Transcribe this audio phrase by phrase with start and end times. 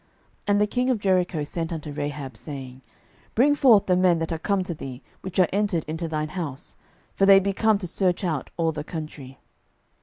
[0.01, 0.09] 06:002:003
[0.47, 2.81] And the king of Jericho sent unto Rahab, saying,
[3.35, 6.75] Bring forth the men that are come to thee, which are entered into thine house:
[7.13, 9.37] for they be come to search out all the country.